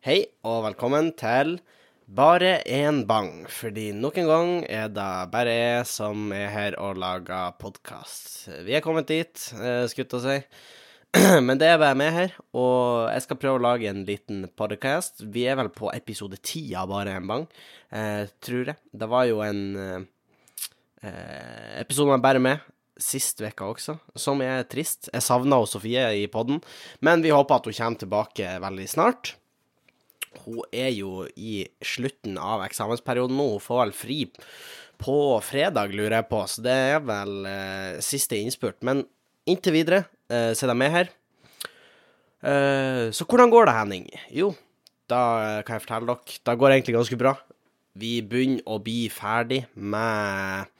[0.00, 1.58] Hei og velkommen til
[2.08, 6.96] Bare én bang, fordi nok en gang er det bare jeg som er her og
[6.96, 8.46] lager podkast.
[8.64, 10.38] Vi er kommet dit, eh, til å si.
[11.44, 15.20] Men det er bare meg her, og jeg skal prøve å lage en liten podcast.
[15.20, 17.44] Vi er vel på episode ti av Bare én bang,
[17.92, 18.80] eh, tror jeg.
[18.96, 20.00] Det var jo en eh
[21.84, 22.64] episode med bare meg
[22.96, 25.12] sist veka også, som er trist.
[25.12, 26.64] Jeg savna Sofie i poden,
[27.00, 29.34] men vi håper at hun kommer tilbake veldig snart.
[30.44, 33.48] Hun er jo i slutten av eksamensperioden nå.
[33.56, 34.20] Hun får vel fri
[35.00, 38.78] på fredag, lurer jeg på, så det er vel eh, siste innspurt.
[38.86, 39.04] Men
[39.48, 41.12] inntil videre eh, så er de med her.
[42.40, 44.10] Eh, så hvordan går det, Henning?
[44.36, 44.52] Jo,
[45.10, 45.22] da
[45.66, 46.42] kan jeg fortelle dere.
[46.46, 47.34] Da går det egentlig ganske bra.
[48.00, 50.70] Vi begynner å bli ferdig med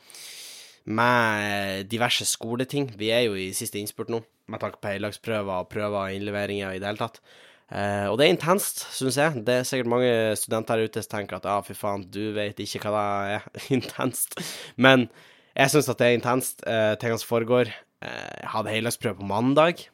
[0.91, 2.89] med diverse skoleting.
[2.99, 6.75] Vi er jo i siste innspurt nå, med tanke på heldagsprøver og prøver og innleveringer
[6.75, 7.21] i det hele tatt.
[7.71, 9.43] Uh, og det er intenst, syns jeg.
[9.47, 12.59] Det er sikkert mange studenter her ute som tenker at ah, fy faen, du vet
[12.59, 13.45] ikke hva det er.
[13.77, 14.35] intenst.
[14.75, 15.07] Men
[15.55, 17.71] jeg syns at det er intenst, uh, tingene som foregår.
[18.03, 19.87] Uh, jeg hadde heldagsprøve på mandag,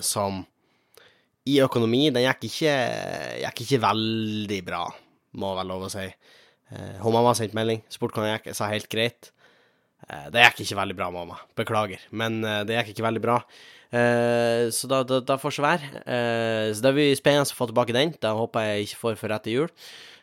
[0.00, 0.38] som
[1.44, 2.76] i økonomi Den gikk ikke,
[3.42, 4.86] gikk ikke veldig bra,
[5.36, 6.06] må vel lov å si.
[6.72, 8.48] Uh, mamma sendte melding, spurte hvordan det gikk.
[8.48, 9.28] Jeg sa helt greit.
[10.32, 11.36] det gikk ikke veldig bra, mamma.
[11.58, 12.00] Beklager.
[12.16, 13.36] Men det gikk ikke veldig bra.
[13.92, 15.90] Uh, så da, da, da får så være.
[16.06, 18.14] Uh, så det blir spennende å få tilbake den.
[18.22, 19.74] Da håper jeg ikke får for til jul.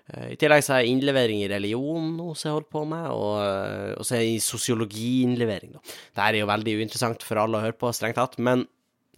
[0.09, 3.06] Uh, I tillegg så har jeg innlevering i religion nå som jeg holder på med,
[3.14, 5.84] og, og så er jeg i sosiologiinnlevering, da.
[5.86, 8.66] Det her er jo veldig uinteressant for alle å høre på, strengt tatt, men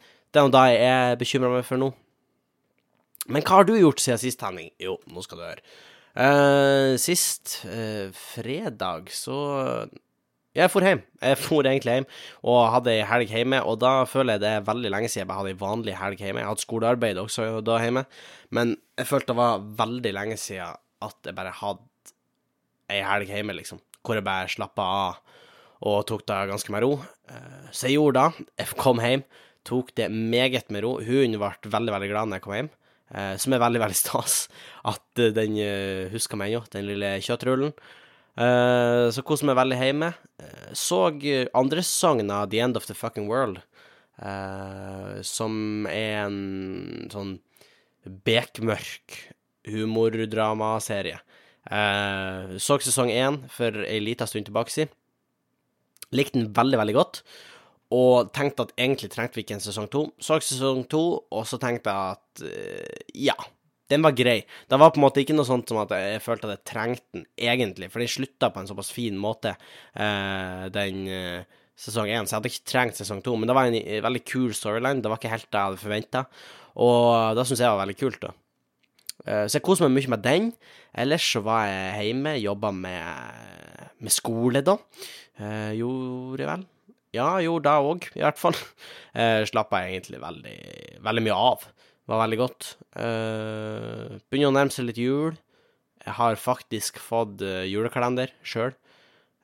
[0.02, 1.92] det er noe det jeg er bekymra meg for nå.
[3.32, 4.72] Men hva har du gjort siden sist, Henning?
[4.82, 5.64] Jo, nå skal du høre.
[7.00, 7.60] sist
[8.18, 9.38] fredag så
[10.56, 11.02] jeg for hjem.
[11.22, 12.08] Jeg for egentlig hjem
[12.44, 15.38] og hadde ei helg hjemme, og da føler jeg det er veldig lenge siden jeg
[15.38, 16.44] hadde ei vanlig helg hjemme.
[16.44, 18.06] Jeg hadde skolearbeid også da hjemme,
[18.52, 22.16] men jeg følte det var veldig lenge siden at jeg bare hadde
[22.92, 25.38] ei helg hjemme, liksom, hvor jeg bare slappa av
[25.82, 26.92] og tok det ganske med ro.
[27.32, 28.46] Eh, så jeg gjorde det.
[28.62, 29.24] Jeg kom hjem,
[29.66, 30.98] tok det meget med ro.
[31.02, 32.70] Hunden ble veldig, veldig glad når jeg kom hjem,
[33.16, 34.36] eh, som er veldig, veldig stas
[34.92, 37.74] at den eh, husker meg ennå, den lille kjøttrullen.
[38.40, 40.12] Uh, så koser meg veldig hjemme.
[40.40, 41.04] Uh, så
[41.58, 43.60] andre sesongen av The End of the Fucking World,
[44.24, 47.36] uh, som er en sånn
[48.26, 49.20] bekmørk
[49.68, 51.20] humordramaserie.
[51.68, 54.94] Uh, så sesong én for ei lita stund tilbake siden.
[56.12, 57.24] Likte den veldig, veldig godt.
[57.92, 60.06] Og tenkte at egentlig trengte vi ikke en sesong to.
[60.24, 63.36] Så sesong to, og så tenkte jeg at ja
[63.92, 64.40] den var grei.
[64.70, 67.18] Det var på en måte ikke noe sånt som at jeg følte at jeg trengte
[67.18, 69.54] den egentlig, for den slutta på en såpass fin måte,
[70.00, 73.36] uh, den uh, sesong én, så jeg hadde ikke trengt sesong to.
[73.38, 75.84] Men det var en uh, veldig kul storyline, det var ikke helt det jeg hadde
[75.84, 76.26] forventa,
[76.82, 78.36] og det syns jeg var veldig kult, da.
[79.28, 80.46] så jeg koser meg mye med den.
[81.04, 83.50] Ellers så var jeg hjemme, jobba med,
[84.00, 84.78] med skole, da.
[85.76, 86.64] gjorde jeg vel.
[87.12, 88.58] Ja, gjorde det òg, i hvert fall.
[89.12, 90.54] Uh, Slappa jeg egentlig veldig,
[91.04, 91.66] veldig mye av
[92.12, 92.74] var veldig godt.
[92.96, 95.38] Uh, begynner å nærme seg litt jul.
[96.02, 98.74] Jeg har faktisk fått uh, julekalender sjøl.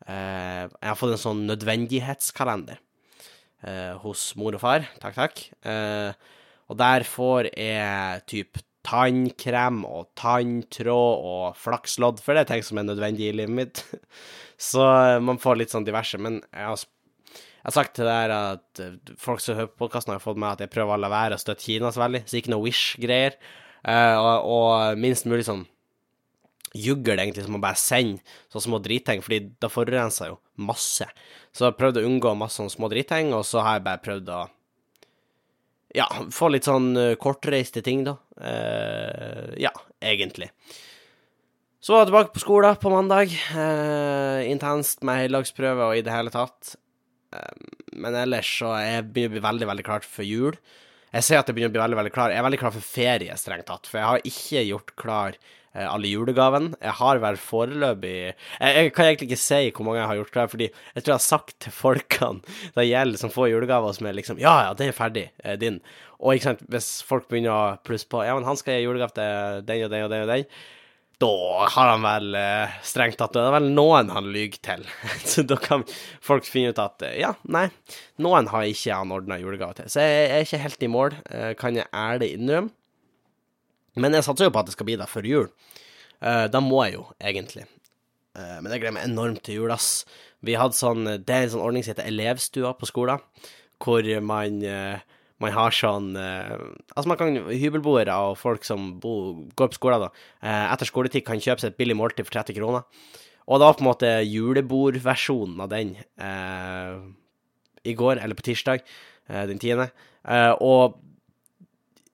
[0.07, 2.83] Uh, eh, jeg har fått en sånn nødvendighetskalender
[4.03, 4.83] hos mor og far.
[5.01, 5.39] Takk, takk.
[6.69, 12.77] og der får jeg typ tannkrem og tanntråd og flakslodd, for det er ting som
[12.77, 13.81] er nødvendig i livet mitt.
[14.69, 14.85] Så
[15.25, 16.21] man får litt sånn diverse.
[16.21, 16.77] Men jeg har
[17.67, 20.53] jeg har sagt til deg at eh, folk som hører på podkasten, har fått med
[20.53, 23.35] at jeg prøver å la være å støtte Kina så veldig, så ikke noe Wish-greier.
[23.83, 25.65] Uh, og, og, minst mulig sånn
[26.79, 31.09] juggel, egentlig, som å bare sende sånne små dritting, fordi det forurenser jo masse.
[31.51, 34.03] Så jeg har prøvd å unngå masse sånne små dritting, og så har jeg bare
[34.07, 34.39] prøvd å
[35.99, 36.07] ja,
[36.39, 38.15] få litt sånn uh, kortreiste ting, da.
[38.39, 40.53] Uh, ja, egentlig.
[41.83, 43.37] Så var jeg tilbake på skolen på mandag.
[43.51, 46.77] Uh, intenst med heldagsprøve og i det hele tatt.
[47.35, 47.69] Ehm,
[48.03, 50.57] men ellers så jeg begynner å bli veldig, veldig klart for jul.
[51.13, 52.33] Jeg ser at jeg begynner å bli veldig, veldig klar.
[52.33, 53.87] Jeg er veldig klar for ferie, strengt tatt.
[53.87, 56.77] For jeg har ikke gjort klar eh, alle julegavene.
[56.83, 60.33] Jeg har vel foreløpig jeg, jeg, kan egentlig ikke si hvor mange jeg har gjort
[60.35, 64.09] klar, fordi jeg tror jeg har sagt til folkene det gjelder, som får julegaver, som
[64.09, 65.79] er liksom Ja, ja, den er ferdig, eh, din.
[66.17, 69.15] Og ikke sant, hvis folk begynner å plusse på Ja, men han skal gi julegave
[69.15, 70.49] til den og den og den og den
[71.17, 74.83] da har han vel eh, strengt tatt Det er vel noen han lyver til.
[75.31, 75.85] så da kan
[76.23, 77.67] folk finne ut at eh, ja, nei,
[78.21, 79.89] noen har ikke han ordna julegave til.
[79.89, 82.73] Så jeg er ikke helt i mål, eh, kan jeg ærlig innrømme.
[83.97, 85.47] Men jeg satser jo på at det skal bli der før jul.
[86.21, 87.63] Da må jeg jo, egentlig.
[88.37, 90.03] Men jeg gleder meg enormt til jul, ass.
[90.45, 93.23] Vi hadde sånn, Det er en sånn ordning som heter Elevstua på skolen,
[93.81, 94.61] hvor man,
[95.43, 96.55] man har sånn eh,
[96.95, 101.25] Altså, man kan hybelboere og folk som bo, går på skolen, da, eh, etter skoletid
[101.27, 102.87] kan kjøpe seg et billig måltid for 30 kroner.
[103.47, 106.95] Og det var på en måte julebordversjonen av den eh,
[107.87, 108.83] i går, eller på tirsdag,
[109.29, 109.91] eh, den tiende.
[110.27, 110.97] Eh, og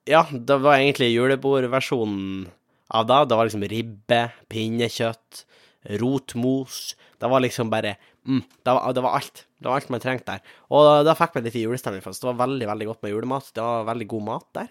[0.06, 2.46] ja, det var egentlig julebordversjonen
[2.94, 3.22] av da.
[3.24, 4.20] Det var liksom ribbe,
[4.52, 5.44] pinnekjøtt,
[6.00, 6.94] rotmos.
[7.18, 9.44] Det var liksom bare mm, det, var, det, var, alt.
[9.60, 10.52] Det var alt man trengte der.
[10.72, 13.50] Og da, da fikk man litt julestemning, det var veldig veldig godt med julemat.
[13.56, 14.70] Det var veldig god mat der.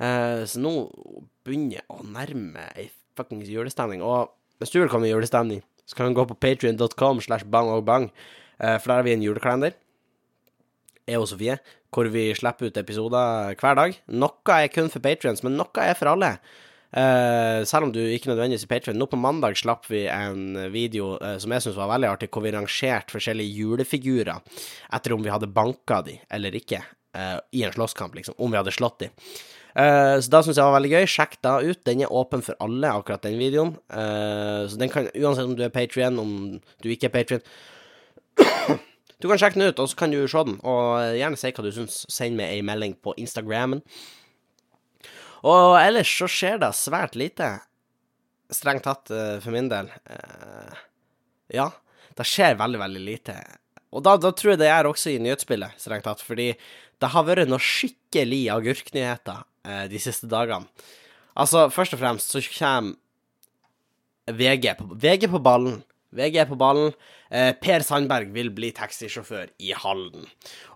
[0.00, 0.74] Eh, så nå
[1.44, 2.88] begynner jeg å nærme ei
[3.18, 4.04] fuckings julestemning.
[4.04, 7.68] Og hvis du vil komme i julestemning, så kan du gå på patrion.com slash bang
[7.72, 8.08] og bang,
[8.60, 9.76] eh, for der har vi en julekalender.
[11.10, 11.58] Jeg og Sofie,
[11.90, 13.96] hvor vi slipper ut episoder hver dag.
[14.06, 16.36] Noe er kun for patrions, men noe er for alle.
[16.90, 18.98] Uh, selv om du ikke nødvendigvis er Patrion.
[18.98, 22.42] Nå på mandag slapp vi en video uh, som jeg syns var veldig artig, hvor
[22.42, 24.42] vi rangerte forskjellige julefigurer
[24.96, 28.34] etter om vi hadde banka de eller ikke uh, i en slåsskamp, liksom.
[28.42, 29.10] Om vi hadde slått de.
[29.70, 31.04] så da syns jeg var veldig gøy.
[31.06, 31.78] Sjekk da ut.
[31.86, 33.76] Den er åpen for alle, akkurat den videoen.
[33.86, 36.32] så den kan, uansett om du er Patrion, om
[36.82, 37.44] du ikke er Patrion
[39.22, 41.64] Du kan sjekke den ut, og så kan du se den, og gjerne si hva
[41.64, 42.02] du syns.
[42.10, 43.84] Send meg ei melding på Instagrammen.
[45.46, 47.48] Og ellers så skjer det svært lite,
[48.52, 49.88] strengt tatt uh, for min del.
[50.04, 50.80] Uh,
[51.54, 51.70] ja,
[52.18, 53.36] det skjer veldig, veldig lite.
[53.90, 56.52] Og da, da, tror jeg det er også i nyhetsbildet, strengt tatt, fordi
[57.00, 60.68] det har vært noe skikkelig agurknyheter uh, de siste dagene.
[61.40, 62.98] Altså, først og fremst så kommer
[64.30, 65.80] VG på, VG på ballen.
[66.14, 66.92] VG er på ballen.
[67.30, 70.26] Eh, per Sandberg vil bli taxisjåfør i Halden.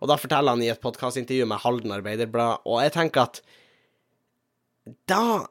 [0.01, 3.41] Og da forteller han i et podkastintervju med Halden Arbeiderblad, og jeg tenker at
[5.09, 5.47] da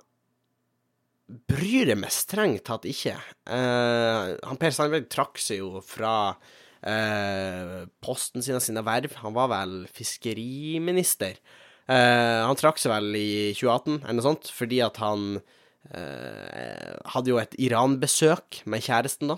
[1.50, 3.16] bryr jeg meg strengt tatt ikke.
[3.48, 9.16] Uh, han Per Sandberg trakk seg jo fra uh, posten sin og sine verv.
[9.24, 11.40] Han var vel fiskeriminister.
[11.88, 15.42] Uh, han trakk seg vel i 2018, eller noe sånt, fordi at han
[15.84, 19.36] hadde jo et Iran-besøk med kjæresten, da,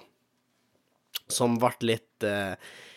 [1.26, 2.26] som ble litt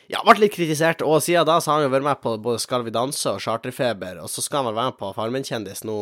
[0.08, 2.62] ja, ble litt kritisert, og siden da så har han jo vært med på både
[2.62, 5.96] Skal vi danse og Charterfeber, og så skal han vel være med på Farmen-kjendis nå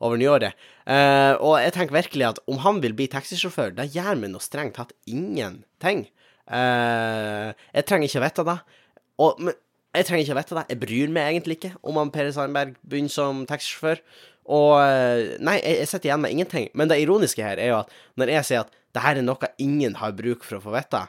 [0.00, 0.56] over nyåret.
[0.86, 4.44] Uh, og jeg tenker virkelig at om han vil bli taxisjåfør, da gjør vi noe
[4.44, 6.06] strengt tatt ingenting.
[6.48, 8.58] Uh, jeg trenger ikke å vite det.
[9.20, 9.60] Og, men
[9.92, 10.66] jeg trenger ikke vite det.
[10.72, 14.00] Jeg bryr meg egentlig ikke om han Per Sandberg begynner som taxisjåfør.
[14.48, 16.72] Og uh, Nei, jeg, jeg sitter igjen med ingenting.
[16.72, 19.52] Men det ironiske her er jo at når jeg sier at det her er noe
[19.60, 21.04] ingen har bruk for å få vite,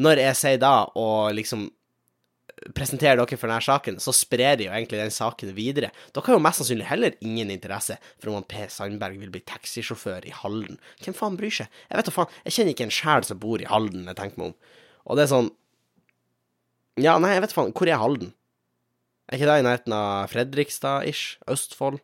[0.00, 1.68] når jeg sier da, og liksom
[2.76, 5.90] presenterer dere for denne saken, så sprer de jo egentlig den saken videre.
[6.12, 10.26] Dere har jo mest sannsynlig heller ingen interesse for om Per Sandberg vil bli taxisjåfør
[10.28, 10.76] i Halden.
[11.00, 11.70] Hvem faen bryr seg?
[11.88, 14.42] Jeg vet da faen, jeg kjenner ikke en sjel som bor i Halden, jeg tenker
[14.42, 14.76] meg om.
[15.06, 15.50] Og det er sånn
[17.00, 18.34] Ja, nei, jeg vet faen, hvor er Halden?
[19.30, 21.38] Er ikke det i nærheten av Fredrikstad-ish?
[21.48, 22.00] Østfold?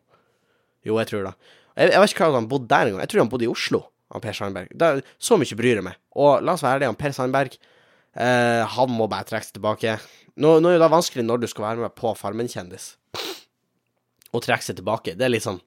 [0.87, 1.33] Jo, jeg tror det.
[1.75, 3.03] Jeg, jeg vet ikke hva han bodde der engang.
[3.03, 3.83] Jeg tror han bodde i Oslo,
[4.15, 4.71] han Per Sandberg.
[4.73, 4.91] Det,
[5.21, 5.99] så mye bryr jeg meg.
[6.17, 7.59] Og la oss være ærlige, han Per Sandberg
[8.17, 9.97] Uh, han må bare trekke seg tilbake.
[10.41, 12.95] Nå, nå, er det vanskelig når du skal være med på Farmen-kjendis,
[14.33, 15.15] å trekke seg tilbake.
[15.17, 15.61] Det er litt sånn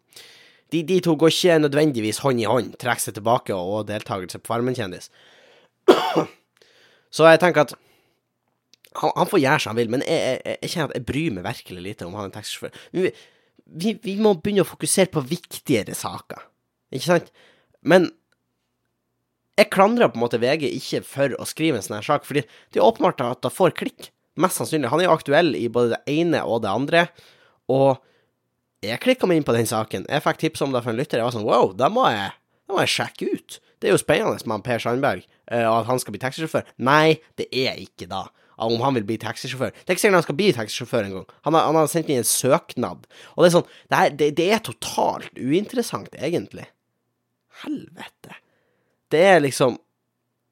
[0.71, 4.39] de, de, to går ikke nødvendigvis hånd i hånd, trekke seg tilbake og, og deltakelse
[4.39, 5.11] på Farmen-kjendis.
[7.11, 7.75] Så jeg tenker at
[9.01, 11.35] han, han, får gjøre som han vil, men jeg, jeg, jeg, kjenner at jeg bryr
[11.35, 12.79] meg virkelig lite om han er taxisjåfør.
[12.95, 13.11] Vi,
[13.83, 16.47] vi, vi må begynne å fokusere på viktigere saker,
[16.95, 17.31] ikke sant?
[17.87, 18.11] Men
[19.61, 22.45] jeg klandrer på en måte VG ikke for å skrive en sånn her sak, fordi
[22.73, 24.11] det er åpenbart at det får klikk.
[24.41, 24.89] Mest sannsynlig.
[24.93, 27.07] Han er jo aktuell i både det ene og det andre.
[27.71, 27.99] Og
[28.85, 30.07] jeg klikka meg inn på den saken.
[30.09, 31.21] Jeg fikk tips om det fra en lytter.
[31.21, 32.33] Jeg var sånn wow, det må jeg,
[32.71, 33.59] må jeg sjekke ut.
[33.81, 36.69] Det er jo spennende med Per Sandberg, eh, og at han skal bli taxisjåfør.
[36.85, 38.27] Nei, det er ikke da.
[38.61, 39.73] Om han vil bli taxisjåfør.
[39.73, 41.31] Det er ikke sikkert han skal bli taxisjåfør engang.
[41.49, 43.09] Han, han har sendt inn en søknad.
[43.35, 46.69] Og det er sånn Det, er, det, det er totalt uinteressant, egentlig.
[47.65, 48.37] Helvete.
[49.11, 49.79] Det er liksom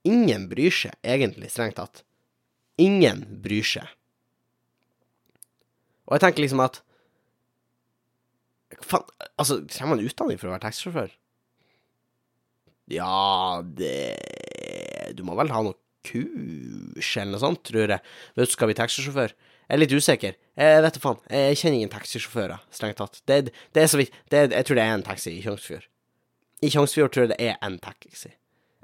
[0.09, 2.05] Ingen bryr seg, egentlig, strengt tatt.
[2.81, 3.88] Ingen bryr seg.
[6.09, 6.79] Og jeg tenker liksom at
[8.85, 9.05] Faen,
[9.41, 11.11] altså, trenger man utdanning for å være taxisjåfør?
[12.93, 15.77] Ja, det Du må vel ha noe
[16.09, 18.00] kurs eller noe sånt, tror jeg,
[18.37, 19.35] hvis du skal bli taxisjåfør.
[19.69, 20.37] Jeg er litt usikker.
[20.57, 21.19] Jeg vet da faen.
[21.29, 23.21] Jeg kjenner ingen taxisjåfører, strengt tatt.
[23.29, 25.88] Det, det, er så vidt det, Jeg tror det er en taxi i Tjongsfjord.
[26.65, 28.33] I Tjongsfjord tror jeg det er en taxi.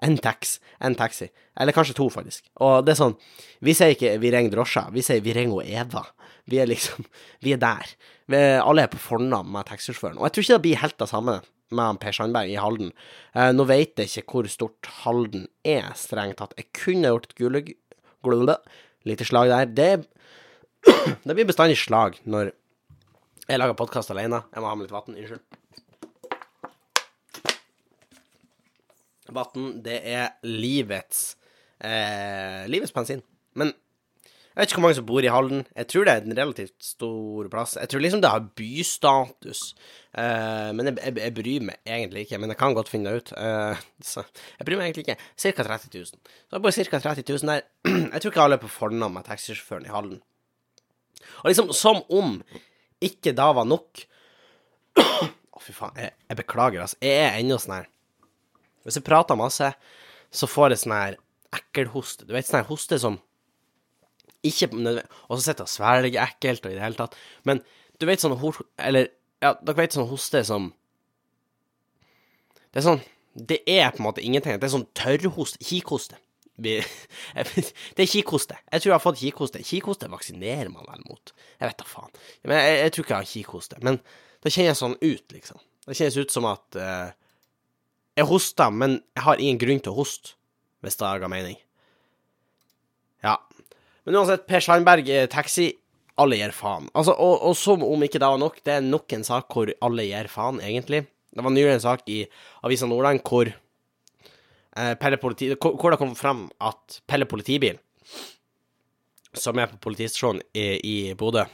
[0.02, 1.28] En tax, en taxi.
[1.60, 2.48] Eller kanskje to, faktisk.
[2.64, 3.16] Og det er sånn
[3.62, 6.06] Vi sier ikke 'vi ringer drosja', vi sier 'vi ringer Eva'.
[6.46, 7.06] Vi er liksom
[7.42, 7.86] Vi er der.
[8.26, 10.18] Vi, alle er på fornavn med taxisjåføren.
[10.18, 12.92] Og jeg tror ikke det blir helt det samme med Per Sandberg i Halden.
[13.34, 16.54] Eh, nå vet jeg ikke hvor stort Halden er, strengt tatt.
[16.56, 18.56] Jeg kunne gjort et gule
[19.04, 19.66] lite slag der.
[19.66, 20.06] Det,
[21.26, 22.52] det blir bestandig slag når
[23.44, 24.40] Jeg lager podkast alene.
[24.54, 25.12] Jeg må ha med litt vann.
[25.12, 25.42] Unnskyld.
[29.32, 31.32] Vann, det er livets
[31.80, 33.22] eh, Livets bensin.
[33.56, 33.72] Men
[34.54, 35.62] jeg vet ikke hvor mange som bor i Halden.
[35.74, 37.72] Jeg tror det er en relativt stor plass.
[37.74, 39.62] Jeg tror liksom det har bystatus.
[40.14, 42.38] Eh, men jeg, jeg, jeg, bryr meg egentlig ikke.
[42.38, 43.32] Men jeg kan godt finne det ut.
[43.34, 45.16] Eh, jeg bryr meg egentlig ikke.
[45.34, 45.66] Ca.
[45.66, 46.06] 30 000.
[46.06, 47.00] Så jeg bor ca.
[47.08, 47.66] 30 000 der.
[48.12, 50.20] jeg tror ikke alle er på fornavn med taxisjåføren i Halden.
[51.42, 52.38] Og liksom som om
[53.02, 54.04] ikke da var nok
[55.02, 55.98] Å, oh, fy faen.
[55.98, 56.96] Jeg, jeg, beklager, altså.
[57.02, 57.90] Jeg er ennå sånn her
[58.84, 59.70] Hvis jeg prater masse,
[60.34, 61.16] så får jeg sånn her
[61.54, 62.26] ekkel hoste.
[62.26, 63.20] Du vet, sånn her hoste som
[64.44, 67.14] ikke Og så sitter jeg og svelger ekkelt og i det hele tatt.
[67.48, 67.62] Men
[68.00, 68.36] du vet sånn
[68.76, 69.08] Eller,
[69.40, 70.72] ja, dere vet sånn hoste som
[72.72, 73.02] Det er sånn
[73.34, 74.60] Det er på en måte ingenting.
[74.60, 75.58] Det er sånn tørrhoste.
[75.64, 76.20] Kikhoste.
[76.54, 76.84] Det
[77.98, 78.54] er kikhoste.
[78.70, 79.62] Jeg tror jeg har fått kikhoste.
[79.66, 81.32] Kikhoste vaksinerer man vel mot.
[81.58, 82.12] Jeg vet da faen.
[82.44, 83.80] Men jeg, jeg, tror ikke jeg har kikhoste.
[83.82, 83.98] Men
[84.44, 85.58] det kjennes sånn ut, liksom.
[85.88, 87.10] Det kjennes ut som at uh,
[88.18, 90.36] jeg hoster, men jeg har ingen grunn til å hoste,
[90.84, 91.56] hvis det ga mening.
[93.24, 93.38] Ja.
[94.04, 95.72] Men uansett, Per Sandberg, eh, taxi.
[96.20, 96.86] Alle gir faen.
[96.94, 99.72] Altså, og, og, som om ikke det var nok, det er nok en sak hvor
[99.82, 101.00] alle gir faen, egentlig.
[101.34, 102.20] Det var nylig en sak i
[102.62, 103.50] Avisa Nordland hvor
[104.74, 107.78] Eh, politi, hvor det kom fram at Pelle politibil,
[109.34, 111.44] som er på politistasjonen i, i Bodø,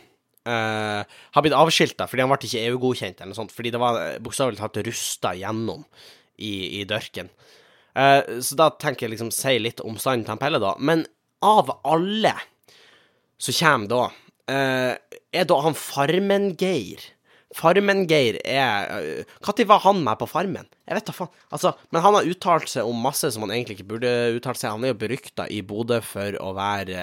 [0.48, 4.00] uh, har blitt avskilta fordi han ble ikke EU-godkjent, eller noe sånt, fordi det var
[4.24, 5.84] bokstavelig talt rusta gjennom
[6.40, 7.30] i, i dørken.
[7.94, 10.74] Uh, så da tenker jeg liksom si litt om standen til Pelle, da.
[10.78, 11.04] Men
[11.44, 12.34] av alle
[13.40, 14.02] som kommer da,
[14.52, 17.08] uh, er da han Farmen-Geir
[17.56, 20.68] Farmen-Geir er Når var han med på Farmen?
[20.86, 21.32] Jeg vet da faen.
[21.50, 24.74] Altså, men han har uttalt seg om masse som han egentlig ikke burde uttalt seg.
[24.74, 27.02] Han er jo berykta i Bodø for å være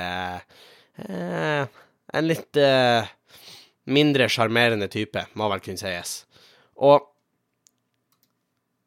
[1.03, 1.83] eh,
[2.15, 3.07] en litt eh,
[3.91, 6.21] mindre sjarmerende type, må vel kunne sies.
[6.83, 7.07] Og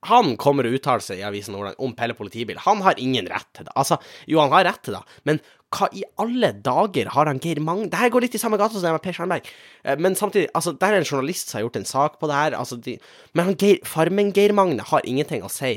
[0.09, 2.61] han kommer og uttaler seg i Avisen Nordland om Pelle politibil.
[2.65, 3.75] Han har ingen rett til det.
[3.77, 3.99] Altså,
[4.31, 7.87] jo, han har rett til det, men hva i alle dager har han Geir Magne
[7.93, 9.51] Det her går litt i samme gata som det med Per Skjernberg.
[9.85, 12.39] Eh, men samtidig, altså, der er en journalist som har gjort en sak på det
[12.39, 12.57] her.
[12.59, 12.97] Altså, de,
[13.37, 15.77] men han Geir, Farmen-Geir Magne har ingenting å si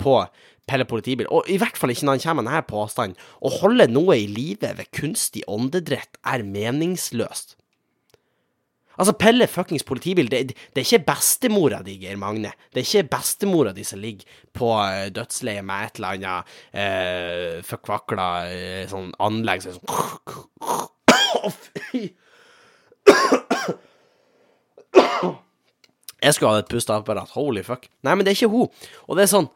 [0.00, 0.16] på
[0.70, 3.16] Pelle politibil, og i hvert fall ikke når han kommer med denne påstanden.
[3.42, 7.56] Å holde noe i live ved kunstig åndedrett er meningsløst.
[8.98, 12.50] Altså, Pelle fuckings politibil, det, det, er ikke bestemora di, Geir Magne.
[12.74, 17.60] Det er ikke bestemora di som ligger på uh, dødsleiet med et eller annet eh,
[17.64, 19.86] forkvakla eh, sånn anlegg som sånn
[21.40, 22.10] Å, fy!
[26.20, 27.32] Jeg skulle hatt et pusteapparat.
[27.32, 27.86] Holy fuck.
[28.04, 28.68] Nei, men det er ikke hun.
[29.08, 29.48] Og det er sånn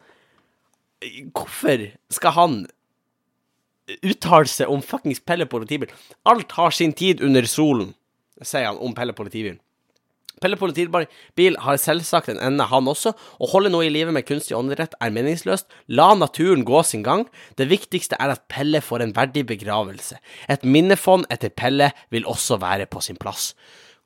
[1.36, 1.82] Hvorfor
[2.14, 2.54] skal han
[4.00, 5.92] uttale seg om fuckings Pelle politibil?
[6.24, 7.92] Alt har sin tid under solen
[8.42, 9.60] sier han om Pelle politibil.
[10.42, 13.14] Pelle politibil har selvsagt en ende, han også.
[13.14, 15.68] Å holde noe i live med kunstig åndedrett er meningsløst.
[15.94, 17.24] La naturen gå sin gang.
[17.58, 20.18] Det viktigste er at Pelle får en verdig begravelse.
[20.50, 23.52] Et minnefond etter Pelle vil også være på sin plass.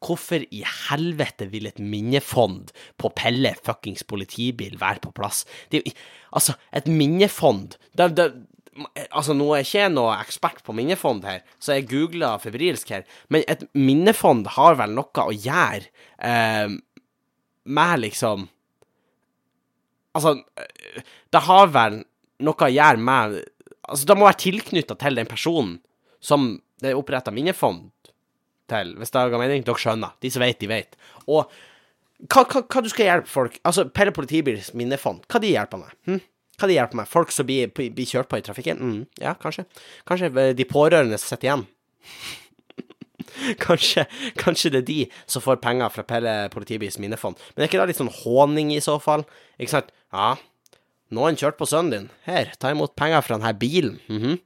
[0.04, 2.70] Hvorfor i helvete vil et minnefond
[3.02, 5.44] på Pelle fuckings politibil være på plass?
[5.72, 5.82] Det
[6.28, 8.26] Altså, et minnefond det, det,
[9.08, 13.06] Altså, nå er jeg ikke noe ekspert på minnefond her, så jeg googla febrilsk her,
[13.32, 15.88] men et minnefond har vel noe å gjøre
[16.22, 16.78] eh,
[17.68, 18.48] med liksom
[20.16, 20.32] Altså,
[21.30, 21.98] det har vel
[22.42, 23.36] noe å gjøre med
[23.88, 25.76] Altså, det må være tilknytta til den personen
[26.24, 26.50] som
[26.82, 27.90] det er oppretta minnefond
[28.68, 29.64] til, hvis det har mening.
[29.66, 30.16] Dere skjønner.
[30.20, 30.98] De som vet, de vet.
[31.26, 31.46] Og
[32.28, 35.94] hva, hva, hva du skal hjelpe folk Altså, Pelle Politibils minnefond, hva de hjelper med?
[36.08, 36.20] Hm?
[36.58, 37.10] Hva det hjelper meg?
[37.10, 38.80] Folk som blir, blir, kjørt på i trafikken?
[38.82, 39.64] Mm, ja, kanskje.
[40.08, 41.66] Kanskje de pårørende som sitter igjen.
[43.64, 44.04] kanskje,
[44.40, 44.98] kanskje, det er de
[45.30, 47.38] som får penger fra Pelle politibils minnefond.
[47.54, 49.22] Men er ikke det litt sånn håning i så fall?
[49.58, 49.92] Ikke sant?
[50.14, 50.32] Ja,
[51.14, 52.10] noen kjørte på sønnen din.
[52.26, 54.00] Her, ta imot penger fra denne bilen.
[54.08, 54.38] Mm -hmm.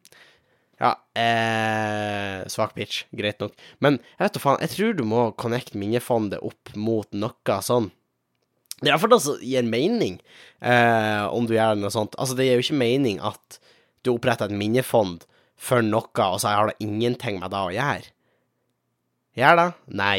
[0.83, 3.05] Ja, eh, svak pitch.
[3.11, 3.53] Greit nok.
[3.79, 7.91] Men jeg vet da faen, jeg tror du må connecte minnefondet opp mot noe sånn
[8.83, 10.17] det er iallfall det som gir mening,
[10.61, 12.17] eh, om du gjør noe sånt.
[12.19, 13.61] Altså, det gir jo ikke mening at
[14.03, 15.23] du oppretter et minnefond
[15.63, 18.11] for noe, og så har det ingenting med det å gjøre.
[19.39, 19.69] Gjør det?
[20.03, 20.19] Nei.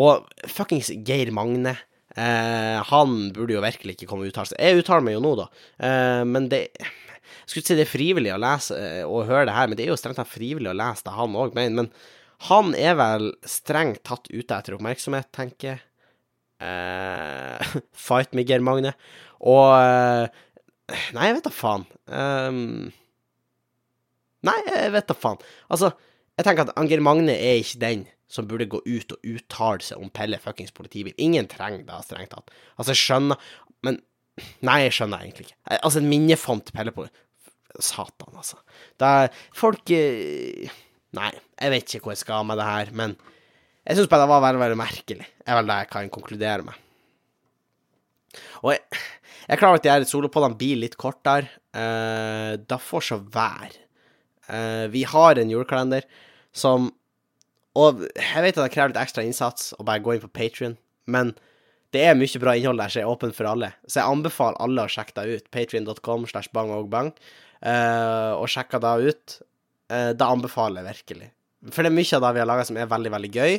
[0.00, 1.76] Og fuckings Geir Magne,
[2.16, 4.62] eh, han burde jo virkelig ikke komme og uttale seg.
[4.62, 5.50] Jeg uttaler meg jo nå, da,
[5.82, 9.44] eh, men det Jeg skulle ikke si det er frivillig å lese eh, og høre
[9.48, 11.82] det her, men det er jo strengt tatt frivillig å lese det han òg mener.
[11.82, 11.88] Men
[12.46, 15.80] han er vel strengt tatt ute etter oppmerksomhet, tenker jeg.
[16.60, 18.92] Uh, fight me, Geir Magne.
[19.40, 20.46] Og uh,
[21.14, 21.84] Nei, jeg vet da faen.
[22.10, 22.88] Um,
[24.46, 25.38] nei, jeg vet da faen.
[25.70, 25.92] Altså,
[26.38, 30.02] Jeg tenker at Geir Magne er ikke den som burde gå ut og uttale seg
[30.02, 31.14] om Pelle fuckings politibil.
[31.18, 32.52] Ingen trenger det, strengt tatt.
[32.76, 33.50] Altså, jeg skjønner
[33.86, 33.98] Men
[34.64, 35.58] Nei, jeg skjønner egentlig ikke.
[35.68, 37.04] Eh, altså, en minnefont Pelle på
[37.82, 38.60] Satan, altså.
[38.98, 43.16] Det er Folk Nei, jeg vet ikke hvor jeg skal med det her, men
[43.90, 45.24] jeg syns bare det var veldig, veldig merkelig.
[45.42, 46.76] Er vel det jeg kan konkludere med.
[48.62, 48.84] Og jeg,
[49.48, 51.50] jeg er klar over at de her solopodene blir litt kortere.
[51.74, 53.72] Uh, da får så være.
[54.46, 56.06] Uh, vi har en julekalender
[56.54, 56.88] som
[57.78, 60.72] Og jeg vet at det krever litt ekstra innsats å bare gå inn på Patrion,
[61.06, 61.28] men
[61.94, 63.68] det er mye bra innhold der som er åpent for alle.
[63.86, 65.46] Så jeg anbefaler alle å sjekke det ut.
[65.54, 67.12] Patrion.com slash bang og bang.
[67.62, 69.36] Uh, og sjekke det ut.
[69.90, 71.30] Uh, det anbefaler jeg virkelig.
[71.68, 73.58] For det er mye av det vi har laga som er veldig, veldig gøy.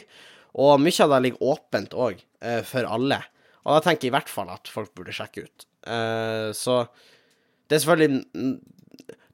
[0.65, 3.21] Og mye av det ligger åpent òg, uh, for alle.
[3.61, 5.67] Og da tenker jeg i hvert fall at folk burde sjekke ut.
[5.85, 6.83] Uh, så
[7.69, 8.55] det er selvfølgelig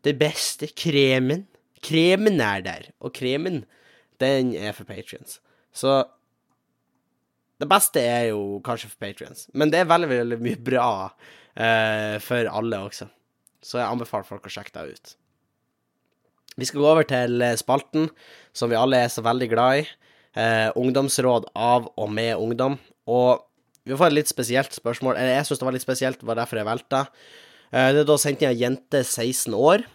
[0.06, 0.70] det beste.
[0.78, 1.48] Kremen.
[1.84, 2.92] Kremen er der.
[3.00, 3.64] Og kremen,
[4.22, 5.40] den er for patrients.
[5.74, 6.04] Så
[7.58, 12.18] det beste er jo kanskje for patrients, Men det er veldig, veldig mye bra uh,
[12.22, 13.08] for alle også.
[13.64, 15.16] Så jeg anbefaler folk å sjekke det ut.
[16.58, 18.10] Vi skal gå over til spalten
[18.58, 19.90] som vi alle er så veldig glad i.
[20.38, 22.78] Eh, ungdomsråd av og med ungdom.
[23.10, 23.44] Og
[23.88, 25.16] vi får et litt spesielt spørsmål.
[25.16, 27.06] Eller jeg syns det var litt spesielt, det var derfor jeg valgte.
[27.72, 29.86] Eh, det er da sendt inn ei jente 16 år.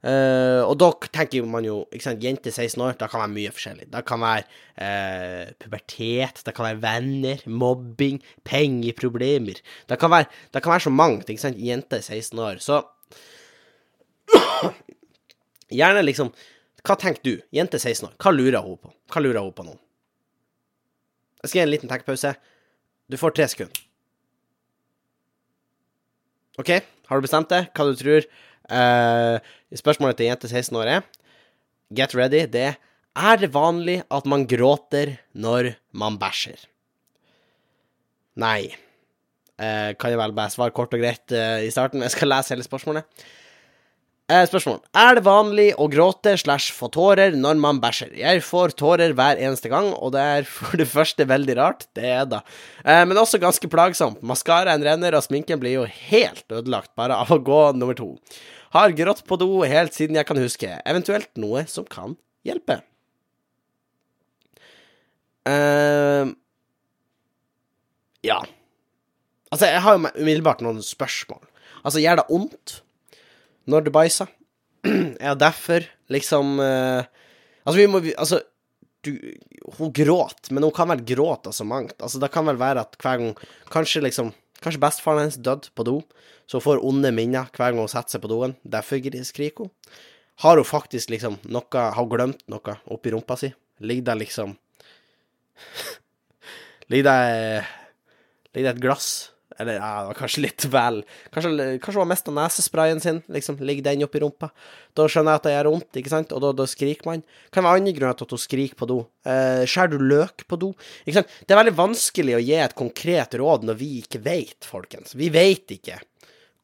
[0.00, 3.50] Uh, og da tenker man jo ikke sant, Jente 16 år, det kan være mye
[3.52, 3.88] forskjellig.
[3.92, 4.46] Det kan være
[4.80, 8.16] uh, pubertet, det kan være venner, mobbing,
[8.48, 9.60] pengeproblemer.
[9.92, 11.28] Det kan være, det kan være så mangt.
[11.28, 12.62] ikke sant, Jente 16 år.
[12.64, 12.80] Så
[15.70, 16.32] Gjerne liksom
[16.80, 17.34] Hva tenker du?
[17.52, 18.92] Jente 16 år, hva lurer hun på?
[19.12, 19.74] Hva lurer hun på nå?
[21.40, 22.34] Jeg skal gi en liten tenkepause.
[23.10, 23.82] Du får tre sekunder.
[26.60, 26.70] OK,
[27.08, 27.62] har du bestemt det?
[27.76, 28.26] Hva du tror?
[28.70, 29.40] Uh,
[29.76, 31.06] spørsmålet til jente 16 år er
[31.96, 32.44] Get ready.
[32.46, 32.78] Det er
[33.16, 36.60] Er det vanlig at man gråter når man bæsjer?
[38.38, 38.70] Nei.
[39.60, 42.04] Uh, kan jeg vel bare svare kort og greit uh, i starten?
[42.06, 43.04] Jeg skal lese hele spørsmålet.
[44.30, 44.76] Eh, spørsmål.
[44.94, 48.12] Er det vanlig å gråte slash få tårer når man bæsjer?
[48.14, 51.88] Jeg får tårer hver eneste gang, og det er for det første veldig rart.
[51.98, 52.42] Det er da,
[52.84, 54.22] Eh, men også ganske plagsomt.
[54.22, 58.18] Maskaraen renner, og sminken blir jo helt ødelagt bare av å gå nummer to.
[58.72, 60.80] Har grått på do helt siden jeg kan huske.
[60.86, 62.16] Eventuelt noe som kan
[62.46, 62.80] hjelpe.
[65.44, 66.30] Eh,
[68.22, 68.38] ja.
[69.50, 71.42] Altså, jeg har jo umiddelbart noen spørsmål.
[71.82, 72.76] Altså, gjør det vondt?
[73.68, 74.30] Når du bæsjer.
[75.20, 77.04] er derfor, liksom uh,
[77.66, 78.40] Altså, vi må Altså,
[79.04, 79.16] du
[79.78, 81.98] Hun gråt, men hun kan vel gråte av så mangt.
[82.00, 83.34] Altså, det kan vel være at hver gang
[83.72, 85.94] Kanskje liksom Kanskje bestefaren hennes døde på do,
[86.44, 88.52] så hun får onde minner hver gang hun setter seg på doen.
[88.60, 89.70] Derfor skriker hun.
[90.44, 93.52] Har hun faktisk liksom noe Har hun glemt noe oppi rumpa si?
[93.80, 94.56] Ligger det liksom
[96.90, 97.64] Ligger det
[98.54, 101.00] Ligger det et glass eller ja, det var kanskje litt vel
[101.34, 103.58] Kanskje, kanskje var mest av nesesprayen sin, liksom.
[103.64, 104.50] Ligger den oppi rumpa.
[104.96, 107.24] Da skjønner jeg at det gjør vondt, ikke sant, og da, da skriker man.
[107.54, 108.98] Kan være andre grunner til at hun skriker på do.
[109.28, 110.72] Eh, Skjærer du løk på do?
[111.04, 111.32] Ikke sant.
[111.44, 115.16] Det er veldig vanskelig å gi et konkret råd når vi ikke vet, folkens.
[115.18, 116.00] Vi vet ikke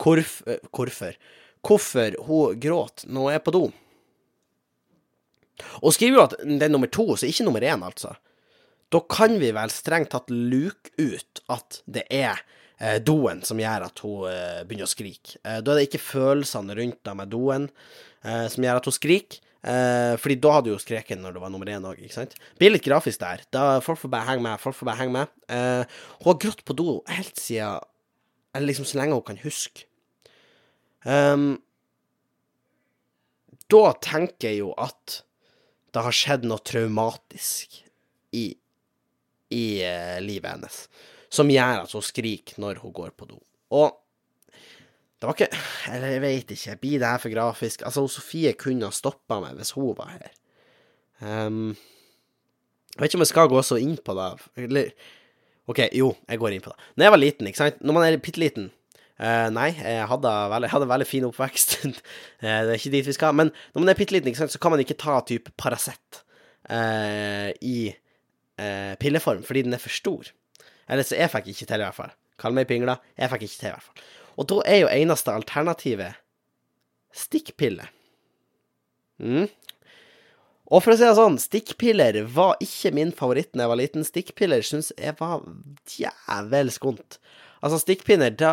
[0.02, 0.38] hvorf,
[0.72, 1.16] hvorfor.
[1.66, 3.64] Hvorfor hun gråter når hun er på do.
[5.80, 8.12] Og skriver jo at det er nummer to, så ikke nummer én, altså.
[8.92, 12.44] Da kan vi vel strengt tatt luke ut at det er eh,
[12.76, 15.38] doen som gjør at hun eh, begynner å skrike.
[15.40, 18.96] Eh, da er det ikke følelsene rundt deg med doen eh, som gjør at hun
[18.96, 19.40] skriker.
[19.66, 22.36] Eh, fordi da hadde hun skreket når det var nummer én òg, ikke sant.
[22.60, 23.42] Blir litt grafisk der.
[23.54, 24.62] Da, folk får bare henge med.
[24.62, 25.32] Folk får bare henge med.
[25.50, 27.80] Eh, hun har grått på do helt siden
[28.54, 29.84] Eller liksom så lenge hun kan huske.
[31.04, 31.58] Um,
[33.70, 35.20] da tenker jeg jo at
[35.92, 37.76] det har skjedd noe traumatisk
[38.34, 38.46] i,
[39.52, 40.78] i uh, livet hennes
[41.32, 43.40] som gjør at hun skriker når hun går på do.
[43.74, 43.94] Og
[45.16, 45.60] det var ikke
[45.94, 47.82] Eller jeg vet ikke, blir det her for grafisk?
[47.88, 50.32] Altså, Sofie kunne ha stoppa meg hvis hun var her.
[51.20, 51.70] Um,
[52.92, 54.26] jeg vet ikke om jeg skal gå så inn på det.
[54.66, 54.90] Eller
[55.66, 56.90] OK, jo, jeg går inn på det.
[56.94, 60.34] Når jeg var liten, ikke sant, når man er bitte liten uh, Nei, jeg hadde,
[60.52, 61.76] veldig, hadde veldig fin oppvekst.
[61.86, 61.92] uh,
[62.44, 63.36] det er ikke dit vi skal.
[63.36, 66.24] Men når man er bitte liten, så kan man ikke ta type Paracet
[66.70, 67.92] uh, i
[68.96, 70.30] pilleform fordi den er for stor.
[70.88, 72.14] Eller så jeg fikk ikke til, i hvert fall.
[72.40, 72.98] Kall meg pingla.
[73.18, 74.08] Jeg fikk ikke til, i hvert fall.
[74.36, 76.18] Og da er jo eneste alternativet
[77.16, 77.86] stikkpille.
[79.22, 79.46] Mm.
[80.66, 84.06] Og for å si det sånn, stikkpiller var ikke min favoritt da jeg var liten.
[84.06, 85.44] Stikkpiller syns jeg var
[85.94, 87.18] jævelsk vondt.
[87.64, 88.52] Altså, stikkpinner, det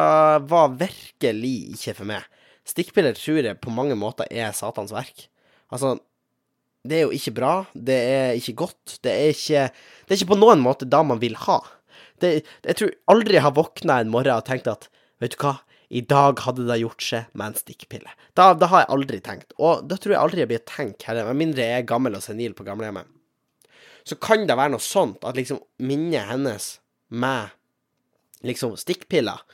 [0.50, 2.28] var virkelig ikke for meg.
[2.70, 5.26] Stikkpiller tror jeg på mange måter er Satans verk.
[5.74, 5.98] Altså,
[6.88, 7.54] det er jo ikke bra.
[7.74, 9.00] Det er ikke godt.
[9.04, 11.60] Det er ikke, det er ikke på noen måte da man vil ha.
[12.24, 12.34] Det,
[12.64, 14.90] jeg tror aldri jeg har våkna en morgen og tenkt at
[15.24, 15.58] vet du hva,
[15.94, 18.14] i dag hadde det gjort seg med en stikkpille.
[18.38, 19.54] Da, da har jeg aldri tenkt.
[19.62, 22.24] Og da tror jeg aldri jeg blir tenkt heller, med mindre jeg er gammel og
[22.26, 23.12] senil på gamlehjemmet.
[24.08, 26.74] Så kan det være noe sånt at liksom minnet hennes
[27.14, 27.54] med
[28.44, 29.46] liksom stikkpiller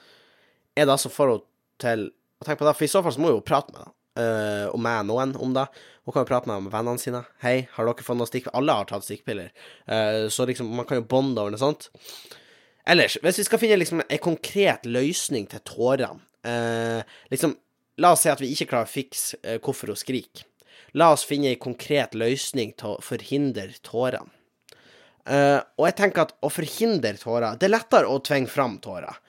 [0.79, 1.41] er da så henne
[1.81, 2.77] til å tenke på det.
[2.79, 5.35] For i så fall så må hun jo prate med det uh, og med noen
[5.39, 5.65] om det.
[6.05, 7.23] Hun kan jo prate med vennene sine.
[7.43, 9.51] 'Hei, har dere fått noen stikkpiller?' Alle har tatt stikkpiller.
[9.85, 11.89] Uh, så liksom, man kan jo bonde over noe sånt.
[12.89, 17.53] Ellers, hvis vi skal finne liksom en konkret løsning til tårene eh, Liksom,
[18.01, 20.47] la oss si at vi ikke klarer å fikse eh, hvorfor hun skriker.
[20.97, 24.31] La oss finne en konkret løsning til å forhindre tårene.
[25.29, 29.19] Eh, og jeg tenker at å forhindre tårer Det er lettere å tvinge fram tårer.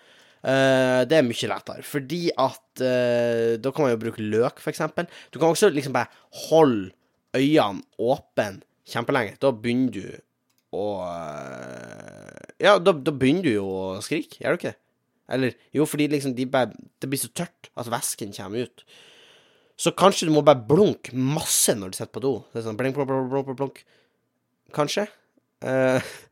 [0.40, 4.72] Uh, det er mye lettere, fordi at uh, Da kan man jo bruke løk, for
[4.72, 5.04] eksempel.
[5.28, 6.08] Du kan også liksom bare
[6.46, 6.94] holde
[7.36, 9.36] øynene åpne kjempelenge.
[9.42, 10.06] Da begynner du
[10.72, 14.74] å uh, Ja, da, da, begynner du jo å skrike, gjør du ikke?
[15.30, 18.84] Eller jo, fordi liksom de bare Det blir så tørt at væsken kommer ut.
[19.80, 22.32] Så kanskje du må bare blunke masse når du sitter på do.
[22.50, 23.84] Det er sånn blink, blunk, blunk, blunk, blunk.
[24.76, 25.08] Kanskje.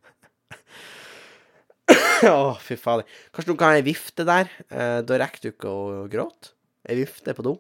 [2.19, 3.07] Uh, oh, fy fader.
[3.31, 4.51] Kanskje du kan ha ei vifte der?
[4.67, 6.51] Uh, da rekker du ikke å gråte.
[6.91, 7.53] Ei vifte på do.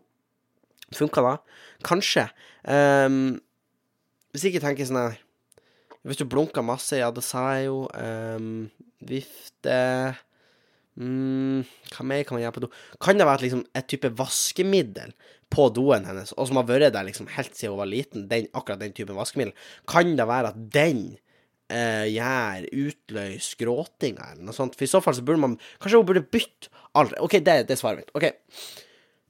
[0.98, 1.37] Funka da?
[1.87, 2.24] Kanskje.
[2.66, 3.38] Um,
[4.35, 5.16] hvis ikke tenker sånn her
[6.09, 7.83] Hvis du blunker masse, ja, det sa jeg jo.
[7.92, 8.68] Um,
[9.09, 9.75] vifte
[10.99, 11.61] mm,
[11.92, 12.71] Hva mer kan man gjøre på do?
[13.05, 15.14] Kan det være liksom, et type vaskemiddel
[15.53, 18.51] på doen hennes, og som har vært der liksom helt siden hun var liten, den,
[18.57, 19.55] akkurat den typen vaskemiddel?
[19.88, 21.03] Kan det være at den
[21.73, 24.77] uh, gjør, utløs gråtinga, eller noe sånt.
[24.79, 27.16] For i så fall så burde man Kanskje hun burde bytte alt.
[27.23, 28.14] OK, det, det er svaret mitt.
[28.16, 28.31] OK.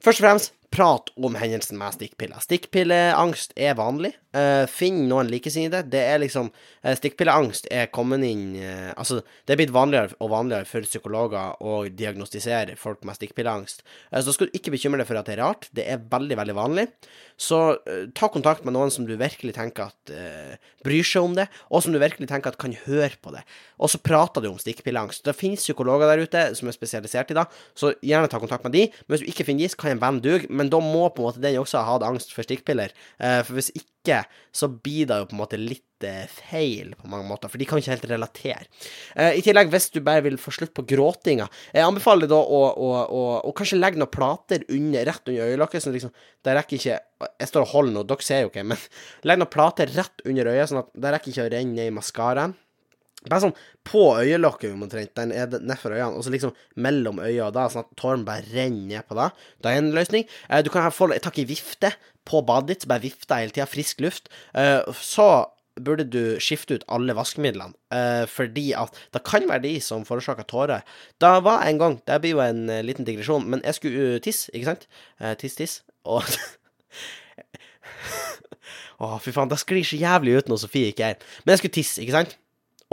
[0.05, 2.40] Først og fremst, prat om hendelsen med stikkpiller.
[2.44, 4.12] Stikkpilleangst er vanlig.
[4.37, 5.87] Uh, finn noen likesinnede.
[5.88, 10.35] Det er liksom uh, Stikkpilleangst er kommet inn uh, Altså, det er blitt vanligere og
[10.35, 13.81] vanligere for psykologer å diagnostisere folk med stikkpilleangst.
[14.12, 15.70] så skal du ikke bekymre deg for at det er rart.
[15.72, 16.87] Det er veldig, veldig vanlig.
[17.40, 17.78] Så
[18.18, 20.12] ta kontakt med noen som du virkelig tenker at
[20.85, 23.44] bryr seg om det, og som du virkelig tenker at kan høre på det.
[23.78, 25.24] Og så prater du om stikkpilleangst.
[25.26, 27.46] Det finnes psykologer der ute som er spesialisert i det,
[27.78, 28.87] så gjerne ta kontakt med de.
[29.07, 30.50] Men hvis du ikke finner de, så kan en venn duge.
[30.59, 32.94] Men da må på en måte den også ha hatt angst for stikkpiller.
[33.18, 34.23] for hvis ikke,
[34.55, 35.85] så blir det jo på en måte litt
[36.31, 38.68] feil på mange måter, for de kan ikke helt relatere.
[39.16, 42.61] Uh, I tillegg, hvis du bare vil få slutt på gråtinga, jeg anbefaler da å,
[42.71, 46.79] å, å, å kanskje legge noen plater under, rett under øyelokket, sånn liksom Det rekker
[46.79, 46.99] ikke
[47.40, 48.87] Jeg står og holder nå, dere ser jo ikke, men
[49.27, 51.97] legg noen plater rett under øyet, sånn at det rekker ikke å renne ned i
[51.99, 52.57] maskaraen.
[53.26, 53.57] Bare sånn
[53.88, 55.14] på øyelokket, omtrent.
[55.18, 58.46] Den er nedfor øynene, og så liksom mellom øya og da, sånn at tåren bare
[58.52, 59.44] renner ned på deg.
[59.59, 60.28] Det er en løsning.
[60.46, 61.90] Eh, du kan få tak i vifte
[62.28, 64.31] på badet ditt, så bare vifte hele tida, frisk luft.
[64.54, 65.28] Eh, så
[65.85, 70.46] burde du skifte ut alle vaskemidlene, eh, fordi at det kan være de som forårsaker
[70.48, 70.83] tårer.
[71.20, 74.20] Da var en gang, det blir jo en uh, liten digresjon, men jeg skulle uh,
[74.22, 74.88] tisse, ikke sant?
[75.20, 75.81] Eh, tiss, tiss.
[76.04, 76.22] Og
[78.98, 81.76] Å, fy faen, det sklir så jævlig ut når Sofie ikke er Men jeg skulle
[81.76, 82.33] tisse, ikke sant?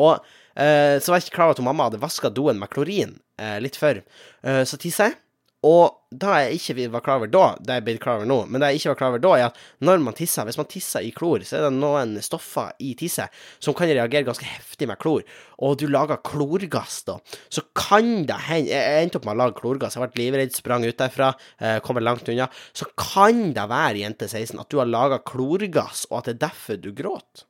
[0.01, 0.15] Og
[0.59, 3.59] eh, så var jeg ikke klar over at mamma hadde vaska doen med klorin eh,
[3.63, 4.01] litt før.
[4.43, 5.19] Eh, så tissa jeg.
[5.65, 8.61] Og da jeg ikke var klar over da, det jeg blitt klar over nå, men
[8.61, 11.05] det jeg ikke var klar over da, er at når man tisser, hvis man tisser
[11.07, 14.99] i klor, så er det noen stoffer i tisset som kan reagere ganske heftig med
[15.01, 15.25] klor,
[15.65, 17.17] og du lager klorgass da,
[17.49, 20.85] så kan det hende Jeg endte opp med å lage klorgass, jeg ble livredd, sprang
[20.85, 22.47] ut derfra, eh, kommer langt unna.
[22.75, 26.43] Så kan det være, jente 16, at du har laga klorgass, og at det er
[26.45, 27.47] derfor du gråter.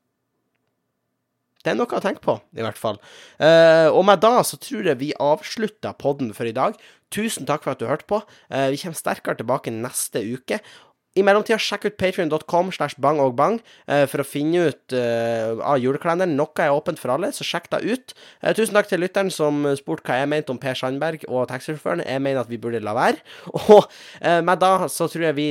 [1.66, 3.00] Det er noe å tenke på, i hvert fall.
[3.42, 6.78] Uh, og med da så tror jeg vi avslutter podden for i dag.
[7.14, 8.22] Tusen takk for at du hørte på.
[8.54, 10.62] Uh, vi kommer sterkere tilbake neste uke.
[11.16, 15.56] I mellomtida, sjekk ut patrion.com slash bang og bang uh, for å finne ut uh,
[15.64, 16.36] av julekalenderen.
[16.36, 18.16] Noe er åpent for alle, så sjekk det ut.
[18.44, 22.04] Uh, tusen takk til lytteren som spurte hva jeg mente om Per Sandberg og taxisjåføren.
[22.04, 23.24] Jeg mener at vi burde la være.
[23.78, 23.88] Og
[24.44, 25.48] med da så tror jeg vi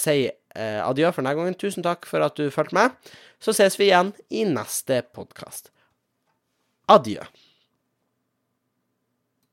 [0.00, 1.56] sier adjø for denne gangen.
[1.58, 3.12] Tusen takk for at du fulgte med.
[3.38, 5.70] Så ses vi igjen i neste podkast.
[6.86, 7.24] Adjø.